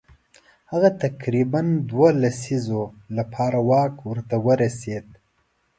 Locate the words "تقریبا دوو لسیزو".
1.03-2.83